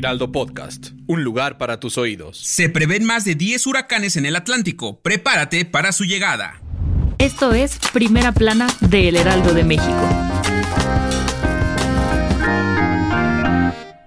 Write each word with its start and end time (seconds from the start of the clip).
Heraldo 0.00 0.32
Podcast, 0.32 0.92
un 1.06 1.24
lugar 1.24 1.58
para 1.58 1.78
tus 1.78 1.98
oídos. 1.98 2.38
Se 2.38 2.70
prevén 2.70 3.04
más 3.04 3.26
de 3.26 3.34
10 3.34 3.66
huracanes 3.66 4.16
en 4.16 4.24
el 4.24 4.34
Atlántico. 4.34 4.98
Prepárate 5.02 5.66
para 5.66 5.92
su 5.92 6.04
llegada. 6.04 6.62
Esto 7.18 7.52
es 7.52 7.78
Primera 7.92 8.32
Plana 8.32 8.66
de 8.80 9.08
El 9.10 9.16
Heraldo 9.16 9.52
de 9.52 9.62
México. 9.62 10.08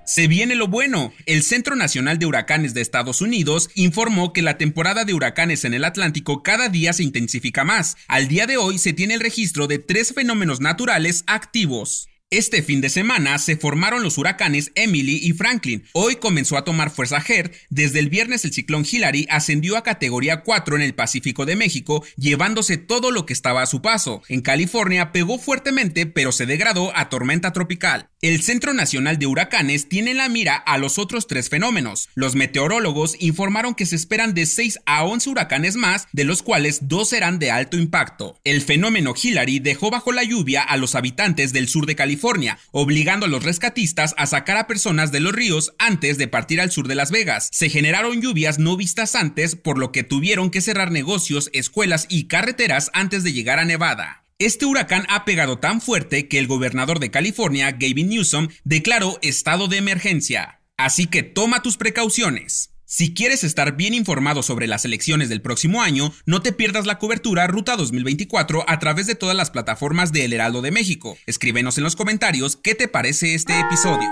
Se 0.03 0.27
viene 0.27 0.55
lo 0.55 0.67
bueno. 0.67 1.13
El 1.27 1.43
Centro 1.43 1.75
Nacional 1.75 2.17
de 2.17 2.25
Huracanes 2.25 2.73
de 2.73 2.81
Estados 2.81 3.21
Unidos 3.21 3.69
informó 3.75 4.33
que 4.33 4.41
la 4.41 4.57
temporada 4.57 5.05
de 5.05 5.13
huracanes 5.13 5.63
en 5.63 5.75
el 5.75 5.83
Atlántico 5.83 6.41
cada 6.41 6.69
día 6.69 6.91
se 6.94 7.03
intensifica 7.03 7.63
más. 7.63 7.97
Al 8.07 8.27
día 8.27 8.47
de 8.47 8.57
hoy 8.57 8.80
se 8.80 8.94
tiene 8.94 9.13
el 9.13 9.19
registro 9.19 9.67
de 9.67 9.77
tres 9.77 10.11
fenómenos 10.11 10.59
naturales 10.59 11.23
activos. 11.27 12.09
Este 12.34 12.64
fin 12.64 12.82
de 12.82 12.90
semana 12.90 13.38
se 13.38 13.58
formaron 13.58 14.02
los 14.02 14.18
huracanes 14.18 14.72
Emily 14.73 15.20
y 15.22 15.34
Franklin. 15.34 15.84
Hoy 15.94 16.16
comenzó 16.16 16.58
a 16.58 16.64
tomar 16.64 16.90
fuerza 16.90 17.23
Her. 17.23 17.52
Desde 17.70 18.00
el 18.00 18.09
viernes 18.09 18.44
el 18.44 18.52
ciclón 18.52 18.88
Hillary 18.92 19.28
ascendió 19.30 19.78
a 19.78 19.84
categoría 19.84 20.42
4 20.42 20.78
en 20.78 20.81
el 20.81 20.95
Pacífico 20.95 21.45
de 21.45 21.56
México, 21.56 22.03
llevándose 22.17 22.78
todo 22.78 23.12
lo 23.12 23.28
que 23.28 23.34
estaba 23.34 23.62
a 23.62 23.67
su 23.67 23.84
paso. 23.84 24.23
En 24.30 24.42
California 24.42 25.12
pegó 25.12 25.38
fuertemente, 25.38 26.08
pero 26.08 26.31
se 26.31 26.48
degradó 26.48 26.92
a 26.98 27.08
tormenta 27.08 27.53
tropical. 27.53 28.09
El 28.23 28.42
Centro 28.42 28.73
Nacional 28.73 29.20
de 29.20 29.28
Huracanes 29.28 29.88
tiene 29.88 30.12
en 30.12 30.18
la 30.18 30.30
mira 30.30 30.56
a 30.56 30.80
los 30.80 30.97
otros 30.97 31.28
tres 31.28 31.50
fenómenos. 31.50 32.09
Los 32.16 32.34
meteorólogos 32.34 33.16
informaron 33.20 33.75
que 33.75 33.86
se 33.86 33.97
esperan 33.97 34.34
de 34.34 34.47
6 34.47 34.80
a 34.88 35.03
11 35.03 35.30
huracanes 35.30 35.75
más, 35.75 36.08
de 36.14 36.23
los 36.23 36.42
cuales 36.42 36.88
dos 36.88 37.09
serán 37.09 37.38
de 37.38 37.52
alto 37.52 37.78
impacto. 37.78 38.40
El 38.44 38.62
fenómeno 38.62 39.14
Hillary 39.22 39.59
dejó 39.59 39.92
bajo 39.92 40.12
la 40.12 40.23
lluvia 40.23 40.64
a 40.64 40.78
los 40.78 40.95
habitantes 40.95 41.53
del 41.53 41.68
sur 41.68 41.86
de 41.86 41.95
California 41.95 42.22
obligando 42.71 43.25
a 43.25 43.29
los 43.29 43.43
rescatistas 43.43 44.16
a 44.17 44.25
sacar 44.25 44.57
a 44.57 44.67
personas 44.67 45.11
de 45.11 45.19
los 45.19 45.33
ríos 45.33 45.73
antes 45.79 46.17
de 46.17 46.27
partir 46.27 46.61
al 46.61 46.71
sur 46.71 46.88
de 46.88 46.95
Las 46.95 47.11
Vegas. 47.11 47.49
Se 47.52 47.69
generaron 47.69 48.21
lluvias 48.21 48.59
no 48.59 48.77
vistas 48.77 49.16
antes, 49.16 49.55
por 49.55 49.77
lo 49.77 49.91
que 49.91 50.03
tuvieron 50.03 50.49
que 50.49 50.61
cerrar 50.61 50.91
negocios, 50.91 51.49
escuelas 51.53 52.07
y 52.09 52.27
carreteras 52.27 52.89
antes 52.94 53.23
de 53.23 53.33
llegar 53.33 53.59
a 53.59 53.66
Nevada. 53.66 54.23
Este 54.39 54.66
huracán 54.66 55.05
ha 55.09 55.25
pegado 55.25 55.59
tan 55.59 55.79
fuerte 55.79 56.27
que 56.27 56.39
el 56.39 56.47
gobernador 56.47 56.99
de 56.99 57.11
California, 57.11 57.71
Gavin 57.71 58.09
Newsom, 58.09 58.49
declaró 58.63 59.19
estado 59.21 59.67
de 59.67 59.77
emergencia. 59.77 60.59
Así 60.77 61.05
que 61.05 61.23
toma 61.23 61.61
tus 61.61 61.77
precauciones. 61.77 62.72
Si 62.95 63.16
quieres 63.16 63.44
estar 63.44 63.75
bien 63.75 63.95
informado 63.95 64.44
sobre 64.44 64.67
las 64.67 64.86
elecciones 64.86 65.27
del 65.27 65.41
próximo 65.41 65.81
año, 65.81 66.13
no 66.27 66.44
te 66.44 66.52
pierdas 66.52 66.86
la 66.86 67.00
cobertura 67.00 67.47
Ruta 67.47 67.75
2024 67.75 68.66
a 68.67 68.77
través 68.77 69.08
de 69.08 69.16
todas 69.16 69.35
las 69.35 69.50
plataformas 69.50 70.11
de 70.11 70.25
El 70.25 70.33
Heraldo 70.33 70.61
de 70.61 70.69
México. 70.69 71.17
Escríbenos 71.25 71.80
en 71.80 71.85
los 71.85 71.95
comentarios 71.95 72.55
qué 72.55 72.75
te 72.75 72.88
parece 72.88 73.33
este 73.33 73.59
episodio. 73.59 74.08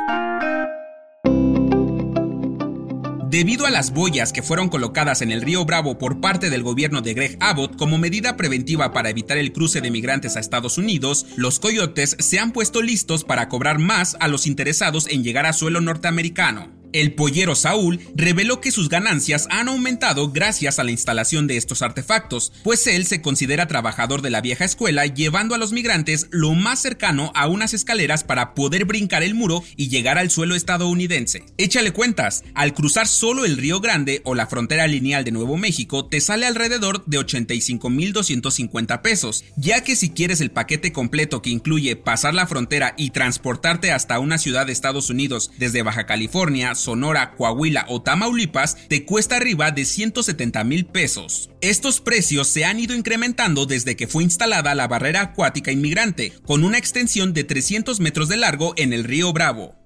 Debido 3.29 3.67
a 3.67 3.69
las 3.69 3.93
boyas 3.93 4.33
que 4.33 4.41
fueron 4.41 4.67
colocadas 4.67 5.21
en 5.21 5.31
el 5.31 5.43
río 5.43 5.63
Bravo 5.63 5.99
por 5.99 6.19
parte 6.19 6.49
del 6.49 6.63
gobierno 6.63 7.01
de 7.01 7.13
Greg 7.13 7.37
Abbott 7.39 7.77
como 7.77 7.99
medida 7.99 8.35
preventiva 8.35 8.93
para 8.93 9.11
evitar 9.11 9.37
el 9.37 9.53
cruce 9.53 9.81
de 9.81 9.91
migrantes 9.91 10.37
a 10.37 10.39
Estados 10.39 10.79
Unidos, 10.79 11.27
los 11.35 11.59
coyotes 11.59 12.17
se 12.17 12.39
han 12.39 12.51
puesto 12.51 12.81
listos 12.81 13.25
para 13.25 13.47
cobrar 13.47 13.77
más 13.77 14.17
a 14.19 14.27
los 14.27 14.47
interesados 14.47 15.07
en 15.07 15.23
llegar 15.23 15.45
a 15.45 15.53
suelo 15.53 15.81
norteamericano. 15.81 16.80
El 16.93 17.13
pollero 17.13 17.55
Saúl 17.55 17.99
reveló 18.15 18.59
que 18.59 18.71
sus 18.71 18.89
ganancias 18.89 19.47
han 19.49 19.69
aumentado 19.69 20.31
gracias 20.31 20.79
a 20.79 20.83
la 20.83 20.91
instalación 20.91 21.47
de 21.47 21.57
estos 21.57 21.81
artefactos, 21.81 22.51
pues 22.63 22.85
él 22.87 23.05
se 23.05 23.21
considera 23.21 23.67
trabajador 23.67 24.21
de 24.21 24.29
la 24.29 24.41
vieja 24.41 24.65
escuela 24.65 25.05
llevando 25.05 25.55
a 25.55 25.57
los 25.57 25.71
migrantes 25.71 26.27
lo 26.31 26.53
más 26.53 26.79
cercano 26.79 27.31
a 27.35 27.47
unas 27.47 27.73
escaleras 27.73 28.23
para 28.23 28.53
poder 28.53 28.85
brincar 28.85 29.23
el 29.23 29.35
muro 29.35 29.63
y 29.75 29.89
llegar 29.89 30.17
al 30.17 30.29
suelo 30.31 30.55
estadounidense. 30.55 31.45
Échale 31.57 31.91
cuentas, 31.91 32.43
al 32.55 32.73
cruzar 32.73 33.07
solo 33.07 33.45
el 33.45 33.57
Río 33.57 33.79
Grande 33.79 34.21
o 34.25 34.35
la 34.35 34.47
frontera 34.47 34.87
lineal 34.87 35.23
de 35.23 35.31
Nuevo 35.31 35.57
México 35.57 36.07
te 36.07 36.19
sale 36.21 36.45
alrededor 36.45 37.05
de 37.05 37.19
85.250 37.19 39.01
pesos, 39.01 39.45
ya 39.55 39.83
que 39.83 39.95
si 39.95 40.09
quieres 40.09 40.41
el 40.41 40.51
paquete 40.51 40.91
completo 40.91 41.41
que 41.41 41.49
incluye 41.49 41.95
pasar 41.95 42.33
la 42.33 42.47
frontera 42.47 42.93
y 42.97 43.11
transportarte 43.11 43.91
hasta 43.91 44.19
una 44.19 44.37
ciudad 44.37 44.65
de 44.65 44.73
Estados 44.73 45.09
Unidos 45.09 45.51
desde 45.57 45.83
Baja 45.83 46.05
California, 46.05 46.75
Sonora, 46.81 47.35
Coahuila 47.35 47.85
o 47.87 48.01
Tamaulipas 48.01 48.75
te 48.87 49.05
cuesta 49.05 49.37
arriba 49.37 49.71
de 49.71 49.85
170 49.85 50.63
mil 50.63 50.85
pesos. 50.85 51.49
Estos 51.61 52.01
precios 52.01 52.47
se 52.47 52.65
han 52.65 52.79
ido 52.79 52.95
incrementando 52.95 53.65
desde 53.65 53.95
que 53.95 54.07
fue 54.07 54.23
instalada 54.23 54.75
la 54.75 54.87
barrera 54.87 55.21
acuática 55.21 55.71
inmigrante, 55.71 56.33
con 56.45 56.63
una 56.63 56.77
extensión 56.77 57.33
de 57.33 57.43
300 57.43 57.99
metros 57.99 58.27
de 58.29 58.37
largo 58.37 58.73
en 58.77 58.93
el 58.93 59.03
río 59.03 59.31
Bravo. 59.31 59.80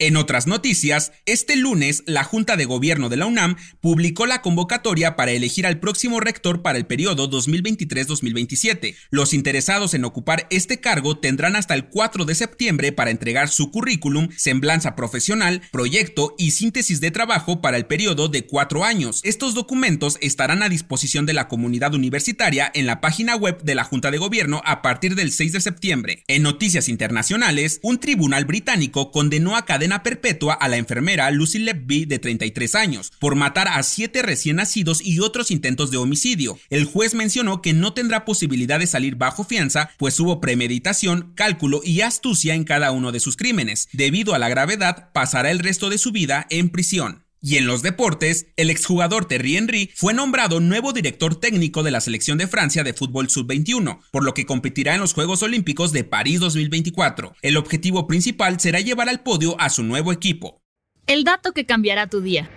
En 0.00 0.16
otras 0.16 0.48
noticias, 0.48 1.12
este 1.24 1.54
lunes 1.54 2.02
la 2.06 2.24
Junta 2.24 2.56
de 2.56 2.64
Gobierno 2.64 3.08
de 3.10 3.16
la 3.16 3.26
UNAM 3.26 3.54
publicó 3.80 4.26
la 4.26 4.42
convocatoria 4.42 5.14
para 5.14 5.30
elegir 5.30 5.68
al 5.68 5.78
próximo 5.78 6.18
rector 6.18 6.62
para 6.62 6.78
el 6.78 6.84
periodo 6.84 7.30
2023-2027. 7.30 8.96
Los 9.10 9.32
interesados 9.32 9.94
en 9.94 10.04
ocupar 10.04 10.48
este 10.50 10.80
cargo 10.80 11.18
tendrán 11.18 11.54
hasta 11.54 11.74
el 11.74 11.84
4 11.84 12.24
de 12.24 12.34
septiembre 12.34 12.90
para 12.90 13.12
entregar 13.12 13.48
su 13.48 13.70
currículum, 13.70 14.30
semblanza 14.36 14.96
profesional, 14.96 15.62
proyecto 15.70 16.34
y 16.38 16.50
síntesis 16.50 17.00
de 17.00 17.12
trabajo 17.12 17.60
para 17.60 17.76
el 17.76 17.86
periodo 17.86 18.26
de 18.26 18.46
cuatro 18.46 18.82
años. 18.82 19.20
Estos 19.22 19.54
documentos 19.54 20.18
estarán 20.20 20.64
a 20.64 20.68
disposición 20.68 21.24
de 21.24 21.34
la 21.34 21.46
comunidad 21.46 21.94
universitaria 21.94 22.68
en 22.74 22.86
la 22.86 23.00
página 23.00 23.36
web 23.36 23.62
de 23.62 23.76
la 23.76 23.84
Junta 23.84 24.10
de 24.10 24.18
Gobierno 24.18 24.60
a 24.64 24.82
partir 24.82 25.14
del 25.14 25.30
6 25.30 25.52
de 25.52 25.60
septiembre. 25.60 26.24
En 26.26 26.42
noticias 26.42 26.88
internacionales, 26.88 27.78
un 27.84 28.00
tribunal 28.00 28.44
británico 28.44 29.12
condenó 29.12 29.56
a 29.56 29.64
cadena 29.64 29.83
perpetua 30.02 30.54
a 30.54 30.68
la 30.68 30.76
enfermera 30.76 31.30
Lucy 31.30 31.58
Levy 31.58 32.04
de 32.04 32.18
33 32.18 32.74
años 32.74 33.12
por 33.18 33.34
matar 33.34 33.68
a 33.68 33.82
siete 33.82 34.22
recién 34.22 34.56
nacidos 34.56 35.00
y 35.04 35.20
otros 35.20 35.50
intentos 35.50 35.90
de 35.90 35.96
homicidio. 35.96 36.58
El 36.70 36.84
juez 36.84 37.14
mencionó 37.14 37.62
que 37.62 37.72
no 37.72 37.92
tendrá 37.92 38.24
posibilidad 38.24 38.78
de 38.78 38.86
salir 38.86 39.16
bajo 39.16 39.44
fianza, 39.44 39.90
pues 39.98 40.18
hubo 40.20 40.40
premeditación, 40.40 41.32
cálculo 41.34 41.80
y 41.84 42.00
astucia 42.00 42.54
en 42.54 42.64
cada 42.64 42.92
uno 42.92 43.12
de 43.12 43.20
sus 43.20 43.36
crímenes. 43.36 43.88
Debido 43.92 44.34
a 44.34 44.38
la 44.38 44.48
gravedad, 44.48 45.10
pasará 45.12 45.50
el 45.50 45.58
resto 45.58 45.90
de 45.90 45.98
su 45.98 46.12
vida 46.12 46.46
en 46.50 46.70
prisión. 46.70 47.23
Y 47.46 47.58
en 47.58 47.66
los 47.66 47.82
deportes, 47.82 48.46
el 48.56 48.70
exjugador 48.70 49.26
Terry 49.26 49.58
Henry 49.58 49.90
fue 49.94 50.14
nombrado 50.14 50.60
nuevo 50.60 50.94
director 50.94 51.38
técnico 51.38 51.82
de 51.82 51.90
la 51.90 52.00
selección 52.00 52.38
de 52.38 52.46
Francia 52.46 52.82
de 52.84 52.94
fútbol 52.94 53.28
sub-21, 53.28 54.00
por 54.10 54.24
lo 54.24 54.32
que 54.32 54.46
competirá 54.46 54.94
en 54.94 55.02
los 55.02 55.12
Juegos 55.12 55.42
Olímpicos 55.42 55.92
de 55.92 56.04
París 56.04 56.40
2024. 56.40 57.34
El 57.42 57.58
objetivo 57.58 58.06
principal 58.06 58.60
será 58.60 58.80
llevar 58.80 59.10
al 59.10 59.22
podio 59.22 59.60
a 59.60 59.68
su 59.68 59.82
nuevo 59.82 60.10
equipo. 60.10 60.62
El 61.06 61.24
dato 61.24 61.52
que 61.52 61.66
cambiará 61.66 62.06
tu 62.06 62.22
día. 62.22 62.48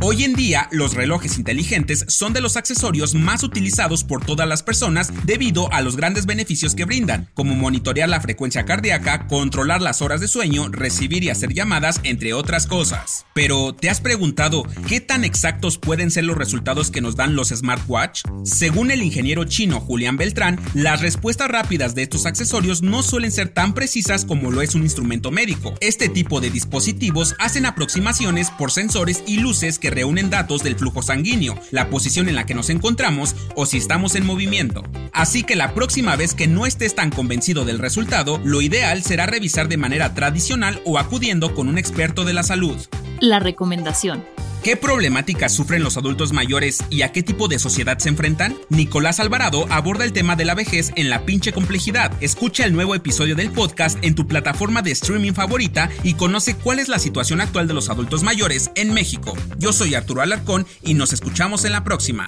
Hoy 0.00 0.22
en 0.22 0.34
día, 0.34 0.68
los 0.70 0.94
relojes 0.94 1.38
inteligentes 1.38 2.04
son 2.06 2.32
de 2.32 2.40
los 2.40 2.56
accesorios 2.56 3.16
más 3.16 3.42
utilizados 3.42 4.04
por 4.04 4.24
todas 4.24 4.46
las 4.46 4.62
personas 4.62 5.12
debido 5.24 5.72
a 5.72 5.80
los 5.80 5.96
grandes 5.96 6.24
beneficios 6.24 6.76
que 6.76 6.84
brindan, 6.84 7.28
como 7.34 7.56
monitorear 7.56 8.08
la 8.08 8.20
frecuencia 8.20 8.64
cardíaca, 8.64 9.26
controlar 9.26 9.82
las 9.82 10.00
horas 10.00 10.20
de 10.20 10.28
sueño, 10.28 10.68
recibir 10.68 11.24
y 11.24 11.30
hacer 11.30 11.52
llamadas, 11.52 12.00
entre 12.04 12.32
otras 12.32 12.68
cosas. 12.68 13.26
Pero, 13.34 13.74
¿te 13.74 13.90
has 13.90 14.00
preguntado 14.00 14.62
qué 14.86 15.00
tan 15.00 15.24
exactos 15.24 15.78
pueden 15.78 16.12
ser 16.12 16.24
los 16.24 16.38
resultados 16.38 16.92
que 16.92 17.00
nos 17.00 17.16
dan 17.16 17.34
los 17.34 17.48
smartwatch? 17.48 18.22
Según 18.44 18.92
el 18.92 19.02
ingeniero 19.02 19.46
chino 19.46 19.80
Julián 19.80 20.16
Beltrán, 20.16 20.60
las 20.74 21.00
respuestas 21.00 21.50
rápidas 21.50 21.96
de 21.96 22.02
estos 22.02 22.24
accesorios 22.24 22.82
no 22.82 23.02
suelen 23.02 23.32
ser 23.32 23.48
tan 23.48 23.74
precisas 23.74 24.24
como 24.24 24.52
lo 24.52 24.62
es 24.62 24.76
un 24.76 24.84
instrumento 24.84 25.32
médico. 25.32 25.74
Este 25.80 26.08
tipo 26.08 26.40
de 26.40 26.50
dispositivos 26.50 27.34
hacen 27.40 27.66
aproximaciones 27.66 28.52
por 28.52 28.70
sensores 28.70 29.24
y 29.26 29.38
luces 29.38 29.80
reúnen 29.90 30.30
datos 30.30 30.62
del 30.62 30.76
flujo 30.76 31.02
sanguíneo, 31.02 31.58
la 31.70 31.90
posición 31.90 32.28
en 32.28 32.34
la 32.34 32.46
que 32.46 32.54
nos 32.54 32.70
encontramos 32.70 33.34
o 33.54 33.66
si 33.66 33.78
estamos 33.78 34.14
en 34.14 34.26
movimiento. 34.26 34.82
Así 35.12 35.42
que 35.42 35.56
la 35.56 35.74
próxima 35.74 36.16
vez 36.16 36.34
que 36.34 36.46
no 36.46 36.66
estés 36.66 36.94
tan 36.94 37.10
convencido 37.10 37.64
del 37.64 37.78
resultado, 37.78 38.40
lo 38.44 38.60
ideal 38.62 39.02
será 39.02 39.26
revisar 39.26 39.68
de 39.68 39.76
manera 39.76 40.14
tradicional 40.14 40.80
o 40.84 40.98
acudiendo 40.98 41.54
con 41.54 41.68
un 41.68 41.78
experto 41.78 42.24
de 42.24 42.34
la 42.34 42.42
salud. 42.42 42.76
La 43.20 43.38
recomendación. 43.38 44.24
¿Qué 44.68 44.76
problemáticas 44.76 45.54
sufren 45.54 45.82
los 45.82 45.96
adultos 45.96 46.34
mayores 46.34 46.84
y 46.90 47.00
a 47.00 47.10
qué 47.10 47.22
tipo 47.22 47.48
de 47.48 47.58
sociedad 47.58 47.96
se 47.96 48.10
enfrentan? 48.10 48.54
Nicolás 48.68 49.18
Alvarado 49.18 49.64
aborda 49.70 50.04
el 50.04 50.12
tema 50.12 50.36
de 50.36 50.44
la 50.44 50.54
vejez 50.54 50.92
en 50.94 51.08
la 51.08 51.24
pinche 51.24 51.54
complejidad. 51.54 52.12
Escucha 52.20 52.66
el 52.66 52.74
nuevo 52.74 52.94
episodio 52.94 53.34
del 53.34 53.50
podcast 53.50 53.98
en 54.02 54.14
tu 54.14 54.26
plataforma 54.26 54.82
de 54.82 54.90
streaming 54.90 55.32
favorita 55.32 55.88
y 56.02 56.12
conoce 56.12 56.54
cuál 56.54 56.80
es 56.80 56.88
la 56.88 56.98
situación 56.98 57.40
actual 57.40 57.66
de 57.66 57.72
los 57.72 57.88
adultos 57.88 58.22
mayores 58.24 58.70
en 58.74 58.92
México. 58.92 59.34
Yo 59.56 59.72
soy 59.72 59.94
Arturo 59.94 60.20
Alarcón 60.20 60.66
y 60.82 60.92
nos 60.92 61.14
escuchamos 61.14 61.64
en 61.64 61.72
la 61.72 61.82
próxima. 61.82 62.26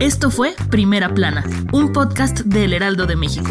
Esto 0.00 0.30
fue 0.30 0.54
Primera 0.70 1.12
Plana, 1.12 1.44
un 1.70 1.92
podcast 1.92 2.40
del 2.46 2.72
Heraldo 2.72 3.04
de 3.04 3.16
México. 3.16 3.50